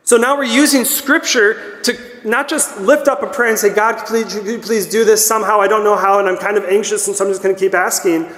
So 0.03 0.15
now 0.15 0.37
we're 0.37 0.43
using 0.43 0.85
scripture 0.85 1.81
to 1.85 1.97
not 2.23 2.47
just 2.47 2.79
lift 2.79 3.07
up 3.07 3.23
a 3.23 3.27
prayer 3.27 3.49
and 3.49 3.57
say, 3.57 3.73
God, 3.73 4.05
please, 4.05 4.35
please 4.63 4.85
do 4.85 5.03
this 5.03 5.25
somehow. 5.25 5.59
I 5.59 5.67
don't 5.67 5.83
know 5.83 5.95
how, 5.97 6.19
and 6.19 6.29
I'm 6.29 6.37
kind 6.37 6.55
of 6.55 6.65
anxious, 6.65 7.07
and 7.07 7.17
so 7.17 7.25
I'm 7.25 7.31
just 7.31 7.41
going 7.41 7.55
to 7.55 7.59
keep 7.59 7.73
asking. 7.73 8.29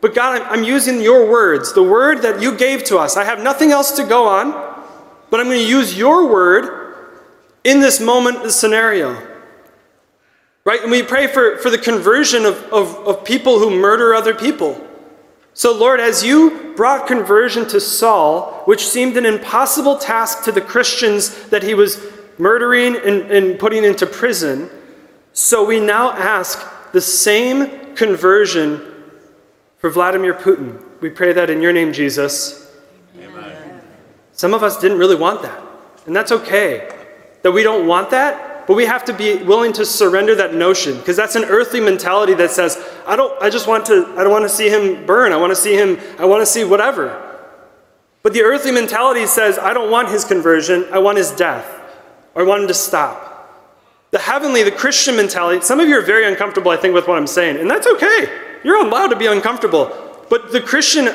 But 0.00 0.14
God, 0.14 0.40
I'm 0.40 0.64
using 0.64 1.02
your 1.02 1.30
words, 1.30 1.74
the 1.74 1.82
word 1.82 2.22
that 2.22 2.40
you 2.40 2.56
gave 2.56 2.82
to 2.84 2.96
us. 2.96 3.18
I 3.18 3.24
have 3.24 3.42
nothing 3.42 3.72
else 3.72 3.92
to 3.96 4.04
go 4.04 4.26
on, 4.26 4.75
but 5.30 5.40
I'm 5.40 5.46
going 5.46 5.60
to 5.60 5.68
use 5.68 5.96
your 5.96 6.28
word 6.28 6.94
in 7.64 7.80
this 7.80 8.00
moment, 8.00 8.42
this 8.42 8.58
scenario. 8.58 9.20
Right? 10.64 10.82
And 10.82 10.90
we 10.90 11.02
pray 11.02 11.26
for, 11.26 11.58
for 11.58 11.70
the 11.70 11.78
conversion 11.78 12.44
of, 12.44 12.62
of, 12.72 12.94
of 13.06 13.24
people 13.24 13.58
who 13.58 13.70
murder 13.70 14.14
other 14.14 14.34
people. 14.34 14.84
So, 15.54 15.74
Lord, 15.74 16.00
as 16.00 16.22
you 16.22 16.74
brought 16.76 17.06
conversion 17.06 17.66
to 17.68 17.80
Saul, 17.80 18.62
which 18.66 18.86
seemed 18.86 19.16
an 19.16 19.24
impossible 19.24 19.96
task 19.96 20.44
to 20.44 20.52
the 20.52 20.60
Christians 20.60 21.48
that 21.48 21.62
he 21.62 21.74
was 21.74 21.98
murdering 22.38 22.96
and, 22.96 23.30
and 23.30 23.58
putting 23.58 23.84
into 23.84 24.06
prison. 24.06 24.70
So 25.32 25.64
we 25.64 25.80
now 25.80 26.10
ask 26.12 26.92
the 26.92 27.00
same 27.00 27.94
conversion 27.94 28.80
for 29.78 29.90
Vladimir 29.90 30.34
Putin. 30.34 30.82
We 31.00 31.10
pray 31.10 31.32
that 31.32 31.50
in 31.50 31.62
your 31.62 31.72
name, 31.72 31.92
Jesus. 31.92 32.70
Amen. 33.18 33.55
Some 34.36 34.52
of 34.52 34.62
us 34.62 34.78
didn't 34.78 34.98
really 34.98 35.16
want 35.16 35.42
that, 35.42 35.60
and 36.04 36.14
that's 36.14 36.30
okay. 36.30 36.88
That 37.42 37.52
we 37.52 37.62
don't 37.62 37.86
want 37.86 38.10
that, 38.10 38.66
but 38.66 38.74
we 38.74 38.84
have 38.84 39.04
to 39.06 39.14
be 39.14 39.42
willing 39.42 39.72
to 39.72 39.86
surrender 39.86 40.34
that 40.34 40.54
notion 40.54 40.98
because 40.98 41.16
that's 41.16 41.36
an 41.36 41.44
earthly 41.44 41.80
mentality 41.80 42.34
that 42.34 42.50
says, 42.50 42.76
I 43.06 43.16
don't 43.16 43.40
I 43.42 43.48
just 43.48 43.66
want 43.66 43.86
to 43.86 44.14
I 44.16 44.22
don't 44.22 44.32
want 44.32 44.44
to 44.44 44.48
see 44.48 44.68
him 44.68 45.06
burn. 45.06 45.32
I 45.32 45.36
want 45.36 45.52
to 45.52 45.56
see 45.56 45.74
him 45.74 45.98
I 46.18 46.26
want 46.26 46.42
to 46.42 46.46
see 46.46 46.64
whatever. 46.64 47.22
But 48.22 48.34
the 48.34 48.42
earthly 48.42 48.72
mentality 48.72 49.26
says, 49.26 49.58
I 49.58 49.72
don't 49.72 49.90
want 49.90 50.10
his 50.10 50.24
conversion, 50.24 50.84
I 50.92 50.98
want 50.98 51.16
his 51.16 51.30
death 51.30 51.80
or 52.34 52.42
I 52.42 52.44
want 52.44 52.62
him 52.62 52.68
to 52.68 52.74
stop. 52.74 53.22
The 54.10 54.18
heavenly, 54.18 54.62
the 54.62 54.70
Christian 54.70 55.16
mentality, 55.16 55.62
some 55.62 55.80
of 55.80 55.88
you 55.88 55.96
are 55.98 56.02
very 56.02 56.26
uncomfortable, 56.26 56.70
I 56.70 56.76
think, 56.76 56.94
with 56.94 57.08
what 57.08 57.18
I'm 57.18 57.26
saying, 57.26 57.56
and 57.56 57.70
that's 57.70 57.86
okay. 57.86 58.28
You're 58.62 58.84
allowed 58.84 59.08
to 59.08 59.16
be 59.16 59.26
uncomfortable. 59.26 59.90
But 60.28 60.52
the 60.52 60.60
Christian 60.60 61.06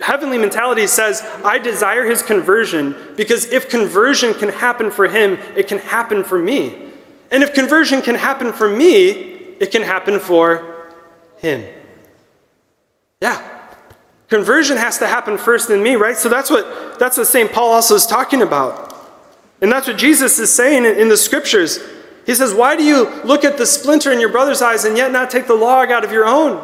heavenly 0.00 0.38
mentality 0.38 0.86
says, 0.86 1.22
I 1.44 1.58
desire 1.58 2.04
his 2.04 2.22
conversion 2.22 2.94
because 3.16 3.46
if 3.46 3.68
conversion 3.68 4.34
can 4.34 4.48
happen 4.48 4.90
for 4.90 5.08
him, 5.08 5.38
it 5.56 5.68
can 5.68 5.78
happen 5.78 6.24
for 6.24 6.38
me. 6.38 6.90
And 7.30 7.42
if 7.42 7.52
conversion 7.54 8.02
can 8.02 8.14
happen 8.14 8.52
for 8.52 8.68
me, 8.68 9.10
it 9.60 9.70
can 9.70 9.82
happen 9.82 10.18
for 10.18 10.94
him. 11.38 11.64
Yeah. 13.20 13.56
Conversion 14.28 14.76
has 14.76 14.98
to 14.98 15.06
happen 15.06 15.38
first 15.38 15.70
in 15.70 15.82
me, 15.82 15.96
right? 15.96 16.16
So 16.16 16.28
that's 16.28 16.50
what 16.50 16.98
that's 16.98 17.16
what 17.16 17.26
St. 17.26 17.50
Paul 17.50 17.72
also 17.72 17.94
is 17.94 18.06
talking 18.06 18.42
about. 18.42 18.94
And 19.60 19.72
that's 19.72 19.86
what 19.86 19.96
Jesus 19.96 20.38
is 20.38 20.52
saying 20.52 20.84
in 20.84 21.08
the 21.08 21.16
scriptures. 21.16 21.80
He 22.26 22.34
says, 22.34 22.54
Why 22.54 22.76
do 22.76 22.84
you 22.84 23.08
look 23.24 23.44
at 23.44 23.56
the 23.56 23.66
splinter 23.66 24.12
in 24.12 24.20
your 24.20 24.28
brother's 24.28 24.62
eyes 24.62 24.84
and 24.84 24.96
yet 24.96 25.10
not 25.10 25.30
take 25.30 25.46
the 25.46 25.54
log 25.54 25.90
out 25.90 26.04
of 26.04 26.12
your 26.12 26.26
own? 26.26 26.56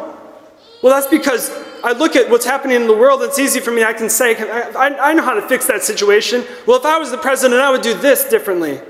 Well, 0.83 0.95
that's 0.95 1.07
because 1.07 1.50
I 1.85 1.93
look 1.93 2.17
at 2.17 2.31
what's 2.31 2.47
happening 2.47 2.76
in 2.76 2.87
the 2.87 2.97
world. 2.97 3.23
It's 3.23 3.38
easy 3.38 3.61
for 3.61 3.71
me. 3.71 3.85
I 3.85 3.93
can 3.93 4.09
say, 4.11 4.35
I, 4.35 5.11
I 5.11 5.12
know 5.12 5.23
how 5.23 5.35
to 5.35 5.47
fix 5.47 5.67
that 5.67 5.85
situation. 5.85 6.45
Well, 6.67 6.79
if 6.79 6.85
I 6.85 6.99
was 6.99 7.11
the 7.11 7.19
president, 7.19 7.61
I 7.61 7.71
would 7.71 7.83
do 7.83 7.95
this 7.95 8.25
differently. 8.25 8.81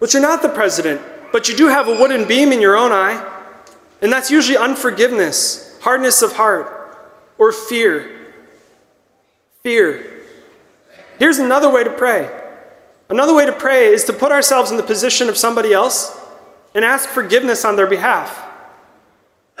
But 0.00 0.12
you're 0.12 0.22
not 0.22 0.42
the 0.42 0.48
president. 0.48 1.00
But 1.32 1.48
you 1.48 1.56
do 1.56 1.68
have 1.68 1.88
a 1.88 1.92
wooden 1.92 2.26
beam 2.26 2.52
in 2.52 2.60
your 2.60 2.76
own 2.76 2.92
eye. 2.92 3.24
And 4.02 4.12
that's 4.12 4.30
usually 4.30 4.58
unforgiveness, 4.58 5.78
hardness 5.80 6.22
of 6.22 6.32
heart, 6.32 6.98
or 7.38 7.52
fear. 7.52 8.32
Fear. 9.62 10.24
Here's 11.18 11.38
another 11.38 11.70
way 11.70 11.84
to 11.84 11.90
pray 11.90 12.36
Another 13.10 13.34
way 13.34 13.44
to 13.44 13.52
pray 13.52 13.86
is 13.86 14.04
to 14.04 14.12
put 14.12 14.30
ourselves 14.30 14.70
in 14.70 14.76
the 14.76 14.84
position 14.84 15.28
of 15.28 15.36
somebody 15.36 15.72
else 15.72 16.16
and 16.76 16.84
ask 16.84 17.08
forgiveness 17.08 17.64
on 17.64 17.74
their 17.74 17.88
behalf. 17.88 18.46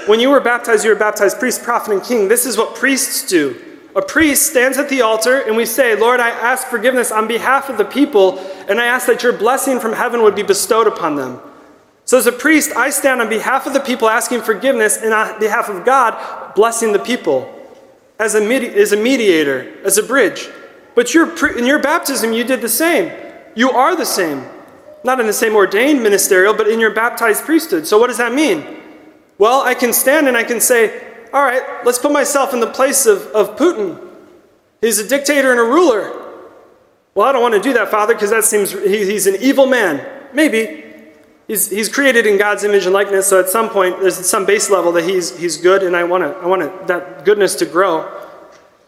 When 0.06 0.20
you 0.20 0.30
were 0.30 0.40
baptized, 0.40 0.84
you 0.84 0.90
were 0.90 0.96
baptized 0.96 1.38
priest, 1.38 1.62
prophet, 1.62 1.92
and 1.92 2.02
king. 2.02 2.28
This 2.28 2.46
is 2.46 2.56
what 2.56 2.74
priests 2.74 3.28
do. 3.28 3.60
A 3.96 4.02
priest 4.02 4.46
stands 4.46 4.78
at 4.78 4.88
the 4.88 5.00
altar 5.00 5.40
and 5.40 5.56
we 5.56 5.66
say, 5.66 5.98
Lord, 5.98 6.20
I 6.20 6.30
ask 6.30 6.68
forgiveness 6.68 7.10
on 7.10 7.26
behalf 7.26 7.68
of 7.68 7.76
the 7.76 7.84
people, 7.84 8.38
and 8.68 8.80
I 8.80 8.86
ask 8.86 9.06
that 9.06 9.22
your 9.22 9.32
blessing 9.32 9.80
from 9.80 9.92
heaven 9.92 10.22
would 10.22 10.36
be 10.36 10.42
bestowed 10.42 10.86
upon 10.86 11.16
them. 11.16 11.40
So, 12.04 12.18
as 12.18 12.26
a 12.26 12.32
priest, 12.32 12.74
I 12.76 12.90
stand 12.90 13.20
on 13.20 13.28
behalf 13.28 13.66
of 13.66 13.72
the 13.72 13.80
people 13.80 14.08
asking 14.08 14.42
forgiveness, 14.42 14.96
and 14.96 15.12
on 15.12 15.38
behalf 15.38 15.68
of 15.68 15.84
God, 15.84 16.54
blessing 16.54 16.92
the 16.92 16.98
people. 16.98 17.56
As 18.18 18.34
a, 18.34 18.42
as 18.76 18.92
a 18.92 18.96
mediator, 18.96 19.80
as 19.84 19.96
a 19.96 20.02
bridge. 20.02 20.48
But 20.94 21.14
in 21.14 21.64
your 21.64 21.78
baptism, 21.78 22.32
you 22.32 22.44
did 22.44 22.60
the 22.60 22.68
same. 22.68 23.10
You 23.54 23.70
are 23.70 23.96
the 23.96 24.04
same. 24.04 24.44
Not 25.04 25.20
in 25.20 25.26
the 25.26 25.32
same 25.32 25.54
ordained 25.54 26.02
ministerial, 26.02 26.52
but 26.52 26.68
in 26.68 26.80
your 26.80 26.90
baptized 26.90 27.44
priesthood. 27.44 27.86
So, 27.86 27.98
what 27.98 28.08
does 28.08 28.18
that 28.18 28.34
mean? 28.34 28.79
Well, 29.40 29.62
I 29.62 29.72
can 29.72 29.94
stand 29.94 30.28
and 30.28 30.36
I 30.36 30.44
can 30.44 30.60
say, 30.60 31.02
all 31.32 31.42
right, 31.42 31.62
let's 31.86 31.98
put 31.98 32.12
myself 32.12 32.52
in 32.52 32.60
the 32.60 32.66
place 32.66 33.06
of, 33.06 33.22
of 33.28 33.56
Putin. 33.56 33.98
He's 34.82 34.98
a 34.98 35.08
dictator 35.08 35.50
and 35.50 35.58
a 35.58 35.62
ruler. 35.62 36.12
Well, 37.14 37.26
I 37.26 37.32
don't 37.32 37.40
want 37.40 37.54
to 37.54 37.60
do 37.60 37.72
that, 37.72 37.90
Father, 37.90 38.12
because 38.12 38.28
that 38.28 38.44
seems 38.44 38.70
he, 38.72 39.06
he's 39.06 39.26
an 39.26 39.36
evil 39.40 39.64
man. 39.64 40.06
Maybe. 40.34 40.84
He's, 41.48 41.70
he's 41.70 41.88
created 41.88 42.26
in 42.26 42.36
God's 42.36 42.64
image 42.64 42.84
and 42.84 42.92
likeness, 42.92 43.28
so 43.28 43.40
at 43.40 43.48
some 43.48 43.70
point 43.70 43.98
there's 44.00 44.14
some 44.26 44.44
base 44.44 44.68
level 44.68 44.92
that 44.92 45.04
he's, 45.04 45.34
he's 45.38 45.56
good, 45.56 45.84
and 45.84 45.96
I 45.96 46.04
want, 46.04 46.22
to, 46.22 46.38
I 46.38 46.46
want 46.46 46.60
to, 46.60 46.86
that 46.88 47.24
goodness 47.24 47.54
to 47.56 47.64
grow. 47.64 48.28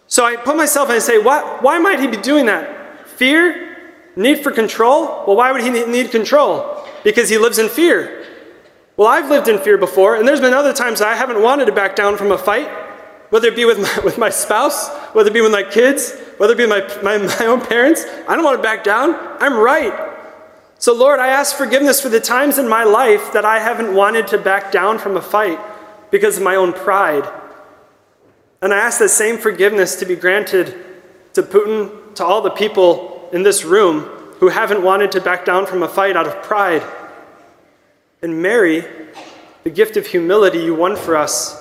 So 0.06 0.22
I 0.22 0.36
put 0.36 0.54
myself 0.54 0.90
and 0.90 0.96
I 0.96 0.98
say, 0.98 1.16
why, 1.16 1.40
why 1.62 1.78
might 1.78 1.98
he 1.98 2.08
be 2.08 2.18
doing 2.18 2.44
that? 2.44 3.08
Fear? 3.08 3.78
Need 4.16 4.40
for 4.40 4.50
control? 4.50 5.24
Well, 5.26 5.36
why 5.36 5.50
would 5.50 5.62
he 5.62 5.70
need 5.70 6.10
control? 6.10 6.86
Because 7.04 7.30
he 7.30 7.38
lives 7.38 7.58
in 7.58 7.70
fear. 7.70 8.21
Well, 8.96 9.08
I've 9.08 9.30
lived 9.30 9.48
in 9.48 9.58
fear 9.58 9.78
before, 9.78 10.16
and 10.16 10.28
there's 10.28 10.40
been 10.40 10.52
other 10.52 10.72
times 10.72 11.00
I 11.00 11.14
haven't 11.14 11.42
wanted 11.42 11.66
to 11.66 11.72
back 11.72 11.96
down 11.96 12.16
from 12.16 12.30
a 12.30 12.38
fight, 12.38 12.68
whether 13.30 13.48
it 13.48 13.56
be 13.56 13.64
with 13.64 13.80
my, 13.96 14.04
with 14.04 14.18
my 14.18 14.28
spouse, 14.28 14.88
whether 15.14 15.30
it 15.30 15.34
be 15.34 15.40
with 15.40 15.52
my 15.52 15.62
kids, 15.62 16.12
whether 16.36 16.52
it 16.52 16.58
be 16.58 16.66
my, 16.66 16.80
my, 17.02 17.18
my 17.40 17.46
own 17.46 17.60
parents. 17.60 18.04
I 18.28 18.34
don't 18.34 18.44
want 18.44 18.58
to 18.58 18.62
back 18.62 18.84
down. 18.84 19.14
I'm 19.40 19.58
right. 19.58 20.10
So, 20.78 20.94
Lord, 20.94 21.20
I 21.20 21.28
ask 21.28 21.56
forgiveness 21.56 22.00
for 22.00 22.08
the 22.08 22.20
times 22.20 22.58
in 22.58 22.68
my 22.68 22.84
life 22.84 23.32
that 23.32 23.44
I 23.44 23.60
haven't 23.60 23.94
wanted 23.94 24.26
to 24.28 24.38
back 24.38 24.72
down 24.72 24.98
from 24.98 25.16
a 25.16 25.22
fight 25.22 25.58
because 26.10 26.36
of 26.36 26.42
my 26.42 26.56
own 26.56 26.72
pride. 26.72 27.28
And 28.60 28.74
I 28.74 28.78
ask 28.78 28.98
the 28.98 29.08
same 29.08 29.38
forgiveness 29.38 29.96
to 29.96 30.06
be 30.06 30.16
granted 30.16 30.74
to 31.34 31.42
Putin, 31.42 32.14
to 32.16 32.24
all 32.24 32.42
the 32.42 32.50
people 32.50 33.28
in 33.32 33.42
this 33.42 33.64
room 33.64 34.00
who 34.40 34.48
haven't 34.48 34.82
wanted 34.82 35.12
to 35.12 35.20
back 35.20 35.44
down 35.44 35.66
from 35.66 35.82
a 35.82 35.88
fight 35.88 36.16
out 36.16 36.26
of 36.26 36.42
pride. 36.42 36.82
And 38.22 38.40
Mary, 38.40 38.84
the 39.64 39.70
gift 39.70 39.96
of 39.96 40.06
humility 40.06 40.60
you 40.60 40.74
won 40.74 40.96
for 40.96 41.16
us, 41.16 41.60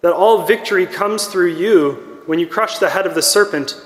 that 0.00 0.12
all 0.12 0.46
victory 0.46 0.86
comes 0.86 1.26
through 1.26 1.54
you 1.54 2.22
when 2.26 2.38
you 2.38 2.46
crush 2.46 2.78
the 2.78 2.88
head 2.88 3.06
of 3.06 3.14
the 3.14 3.22
serpent. 3.22 3.78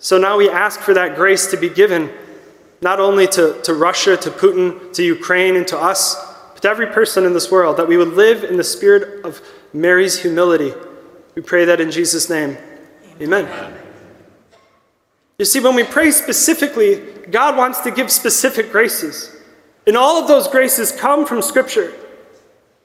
So 0.00 0.18
now 0.18 0.36
we 0.36 0.50
ask 0.50 0.80
for 0.80 0.94
that 0.94 1.14
grace 1.14 1.50
to 1.52 1.56
be 1.56 1.68
given 1.68 2.10
not 2.80 2.98
only 2.98 3.26
to, 3.28 3.60
to 3.62 3.74
Russia, 3.74 4.16
to 4.16 4.30
Putin, 4.30 4.92
to 4.94 5.04
Ukraine, 5.04 5.56
and 5.56 5.68
to 5.68 5.78
us, 5.78 6.16
but 6.54 6.62
to 6.62 6.68
every 6.68 6.86
person 6.86 7.24
in 7.24 7.34
this 7.34 7.50
world, 7.50 7.76
that 7.76 7.86
we 7.86 7.96
would 7.96 8.14
live 8.14 8.42
in 8.42 8.56
the 8.56 8.64
spirit 8.64 9.24
of 9.24 9.40
Mary's 9.72 10.18
humility. 10.18 10.72
We 11.34 11.42
pray 11.42 11.66
that 11.66 11.80
in 11.80 11.90
Jesus' 11.90 12.30
name. 12.30 12.56
Amen. 13.20 13.44
Amen. 13.44 13.74
You 15.38 15.44
see, 15.44 15.60
when 15.60 15.74
we 15.74 15.84
pray 15.84 16.10
specifically, 16.10 16.96
God 17.30 17.56
wants 17.56 17.80
to 17.80 17.90
give 17.90 18.10
specific 18.10 18.72
graces. 18.72 19.36
And 19.90 19.96
all 19.96 20.22
of 20.22 20.28
those 20.28 20.46
graces 20.46 20.92
come 20.92 21.26
from 21.26 21.42
Scripture. 21.42 21.92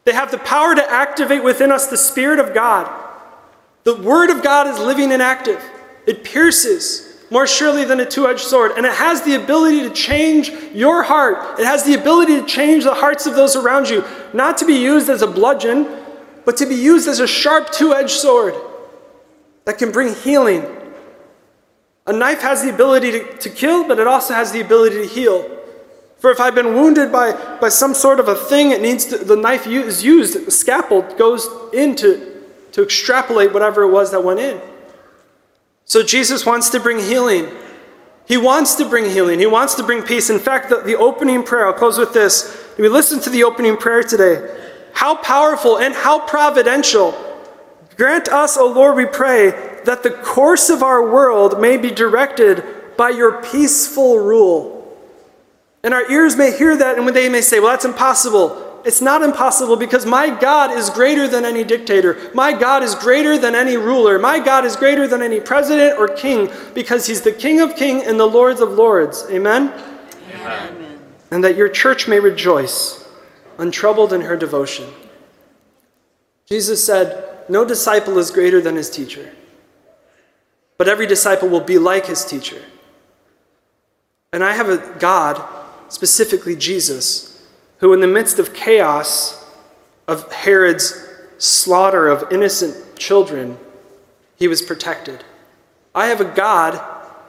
They 0.05 0.13
have 0.13 0.31
the 0.31 0.39
power 0.39 0.73
to 0.73 0.91
activate 0.91 1.43
within 1.43 1.71
us 1.71 1.85
the 1.85 1.99
Spirit 1.99 2.39
of 2.39 2.55
God. 2.55 2.91
The 3.83 3.95
Word 3.95 4.31
of 4.31 4.41
God 4.41 4.65
is 4.65 4.79
living 4.79 5.11
and 5.11 5.21
active. 5.21 5.63
It 6.07 6.23
pierces 6.23 7.23
more 7.29 7.45
surely 7.45 7.85
than 7.85 7.99
a 7.99 8.07
two 8.07 8.27
edged 8.27 8.39
sword, 8.39 8.71
and 8.71 8.87
it 8.87 8.93
has 8.93 9.21
the 9.21 9.35
ability 9.35 9.81
to 9.81 9.91
change 9.91 10.49
your 10.73 11.03
heart. 11.03 11.59
It 11.59 11.67
has 11.67 11.83
the 11.83 11.93
ability 11.93 12.41
to 12.41 12.47
change 12.47 12.85
the 12.85 12.95
hearts 12.95 13.27
of 13.27 13.35
those 13.35 13.55
around 13.55 13.87
you, 13.87 14.03
not 14.33 14.57
to 14.57 14.65
be 14.65 14.73
used 14.73 15.07
as 15.07 15.21
a 15.21 15.27
bludgeon, 15.27 15.87
but 16.43 16.57
to 16.57 16.65
be 16.65 16.73
used 16.73 17.07
as 17.07 17.19
a 17.19 17.27
sharp 17.27 17.71
two 17.71 17.93
edged 17.93 18.17
sword 18.17 18.55
that 19.65 19.77
can 19.77 19.91
bring 19.91 20.15
healing. 20.15 20.65
A 22.07 22.13
knife 22.13 22.41
has 22.41 22.63
the 22.63 22.73
ability 22.73 23.11
to, 23.11 23.37
to 23.37 23.49
kill, 23.51 23.87
but 23.87 23.99
it 23.99 24.07
also 24.07 24.33
has 24.33 24.51
the 24.51 24.61
ability 24.61 25.03
to 25.03 25.07
heal. 25.07 25.54
For 26.25 26.31
if 26.31 26.39
I've 26.39 26.55
been 26.55 26.73
wounded 26.73 27.11
by, 27.11 27.33
by 27.61 27.69
some 27.69 27.93
sort 27.93 28.19
of 28.19 28.27
a 28.27 28.33
thing, 28.33 28.71
it 28.71 28.81
needs 28.81 29.05
to, 29.05 29.17
the 29.19 29.35
knife 29.35 29.67
is 29.67 30.03
used, 30.03 30.47
the 30.47 30.49
scalpel 30.49 31.03
goes 31.19 31.47
in 31.71 31.95
to, 31.97 32.41
to 32.71 32.81
extrapolate 32.81 33.53
whatever 33.53 33.83
it 33.83 33.91
was 33.91 34.09
that 34.09 34.23
went 34.23 34.39
in. 34.39 34.59
So 35.85 36.01
Jesus 36.01 36.43
wants 36.43 36.71
to 36.71 36.79
bring 36.79 36.97
healing. 36.97 37.47
He 38.27 38.37
wants 38.37 38.73
to 38.77 38.89
bring 38.89 39.07
healing. 39.07 39.37
He 39.37 39.45
wants 39.45 39.75
to 39.75 39.83
bring 39.83 40.01
peace. 40.01 40.31
In 40.31 40.39
fact, 40.39 40.69
the, 40.69 40.77
the 40.77 40.95
opening 40.95 41.43
prayer, 41.43 41.67
I'll 41.67 41.73
close 41.73 41.99
with 41.99 42.11
this. 42.11 42.59
We 42.79 42.89
listen 42.89 43.19
to 43.19 43.29
the 43.29 43.43
opening 43.43 43.77
prayer 43.77 44.01
today. 44.01 44.71
How 44.93 45.17
powerful 45.17 45.77
and 45.77 45.93
how 45.93 46.25
providential. 46.25 47.13
Grant 47.97 48.29
us, 48.29 48.57
O 48.57 48.65
Lord, 48.65 48.95
we 48.95 49.05
pray, 49.05 49.51
that 49.85 50.01
the 50.01 50.09
course 50.09 50.71
of 50.71 50.81
our 50.81 51.07
world 51.07 51.61
may 51.61 51.77
be 51.77 51.91
directed 51.91 52.63
by 52.97 53.11
your 53.11 53.43
peaceful 53.43 54.17
rule. 54.17 54.74
And 55.85 55.93
our 55.93 56.09
ears 56.11 56.35
may 56.35 56.57
hear 56.57 56.75
that 56.75 56.97
and 56.97 57.07
they 57.09 57.29
may 57.29 57.41
say, 57.41 57.59
well, 57.59 57.69
that's 57.69 57.85
impossible. 57.85 58.81
It's 58.83 59.01
not 59.01 59.21
impossible 59.21 59.77
because 59.77 60.03
my 60.03 60.31
God 60.31 60.71
is 60.71 60.89
greater 60.89 61.27
than 61.27 61.45
any 61.45 61.63
dictator. 61.63 62.31
My 62.33 62.53
God 62.53 62.81
is 62.81 62.95
greater 62.95 63.37
than 63.37 63.53
any 63.53 63.77
ruler. 63.77 64.17
My 64.17 64.39
God 64.39 64.65
is 64.65 64.75
greater 64.75 65.07
than 65.07 65.21
any 65.21 65.39
president 65.39 65.99
or 65.99 66.07
king 66.07 66.49
because 66.73 67.05
he's 67.05 67.21
the 67.21 67.31
King 67.31 67.61
of 67.61 67.75
kings 67.75 68.07
and 68.07 68.19
the 68.19 68.25
Lords 68.25 68.61
of 68.61 68.71
lords. 68.71 69.27
Amen? 69.29 69.71
Amen. 70.33 70.99
And 71.29 71.43
that 71.43 71.55
your 71.55 71.69
church 71.69 72.07
may 72.07 72.19
rejoice, 72.19 73.07
untroubled 73.59 74.11
in 74.11 74.21
her 74.21 74.35
devotion. 74.35 74.89
Jesus 76.47 76.83
said, 76.83 77.45
No 77.47 77.63
disciple 77.63 78.17
is 78.17 78.31
greater 78.31 78.59
than 78.59 78.75
his 78.75 78.89
teacher, 78.89 79.33
but 80.79 80.87
every 80.87 81.05
disciple 81.05 81.47
will 81.47 81.61
be 81.61 81.77
like 81.77 82.07
his 82.07 82.25
teacher. 82.25 82.63
And 84.33 84.43
I 84.43 84.53
have 84.53 84.69
a 84.69 84.77
God, 84.99 85.54
specifically 85.89 86.55
Jesus 86.55 87.43
who, 87.79 87.93
in 87.93 87.99
the 87.99 88.07
midst 88.07 88.39
of 88.39 88.53
chaos, 88.53 89.45
of 90.07 90.31
Herod's 90.31 91.07
slaughter 91.37 92.07
of 92.07 92.31
innocent 92.31 92.97
children, 92.97 93.57
he 94.37 94.47
was 94.47 94.61
protected. 94.61 95.23
I 95.93 96.07
have 96.07 96.21
a 96.21 96.25
God 96.25 96.81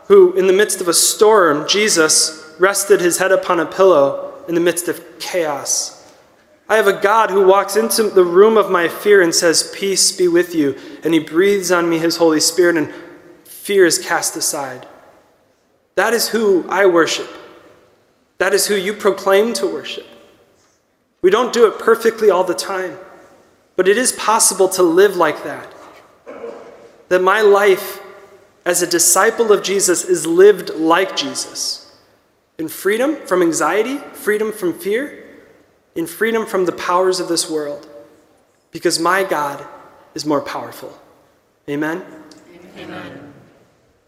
who, 0.09 0.33
in 0.35 0.47
the 0.47 0.53
midst 0.53 0.81
of 0.81 0.89
a 0.89 0.95
storm, 0.95 1.67
Jesus 1.69 2.55
rested 2.59 3.01
his 3.01 3.19
head 3.19 3.33
upon 3.33 3.61
a 3.61 3.67
pillow 3.67 4.35
in 4.49 4.55
the 4.55 4.61
midst 4.61 4.89
of 4.89 5.19
chaos. 5.19 6.15
I 6.69 6.77
have 6.77 6.87
a 6.89 7.01
God 7.01 7.31
who 7.31 7.47
walks 7.47 7.77
into 7.77 8.05
the 8.05 8.25
room 8.25 8.57
of 8.57 8.71
my 8.71 8.89
fear 8.89 9.23
and 9.23 9.35
says, 9.35 9.73
Peace 9.75 10.17
be 10.17 10.27
with 10.27 10.55
you. 10.55 10.77
And 11.05 11.15
he 11.15 11.21
breathes 11.21 11.71
on 11.71 11.89
me 11.89 11.99
his 11.99 12.17
Holy 12.17 12.41
Spirit, 12.41 12.77
and 12.77 12.93
fear 13.45 13.87
is 13.87 13.99
cast 13.99 14.37
aside. 14.37 14.87
That 15.95 16.13
is 16.13 16.29
who 16.29 16.69
I 16.69 16.87
worship. 16.87 17.29
That 18.39 18.53
is 18.53 18.67
who 18.67 18.75
you 18.75 18.93
proclaim 18.93 19.53
to 19.55 19.67
worship. 19.67 20.07
We 21.23 21.31
don't 21.31 21.53
do 21.53 21.67
it 21.67 21.79
perfectly 21.79 22.31
all 22.31 22.45
the 22.45 22.55
time, 22.55 22.99
but 23.75 23.89
it 23.89 23.97
is 23.97 24.13
possible 24.13 24.69
to 24.71 24.83
live 24.83 25.17
like 25.17 25.43
that. 25.45 25.73
That 27.09 27.23
my 27.23 27.41
life 27.41 28.01
as 28.65 28.83
a 28.83 28.87
disciple 28.87 29.53
of 29.53 29.63
Jesus 29.63 30.05
is 30.05 30.27
lived 30.27 30.71
like 30.71 31.17
Jesus 31.17 31.83
in 32.59 32.69
freedom 32.69 33.17
from 33.27 33.43
anxiety, 33.43 33.99
freedom 34.13 34.53
from 34.53 34.79
fear, 34.79 35.25
in 35.95 36.07
freedom 36.07 36.47
from 36.47 36.65
the 36.65 36.73
powers 36.73 37.21
of 37.21 37.29
this 37.29 37.51
world, 37.51 37.89
because 38.71 38.99
my 38.99 39.25
God 39.25 39.67
is 40.15 40.27
more 40.27 40.41
powerful. 40.41 40.99
Amen? 41.69 42.05
Amen. 42.79 43.26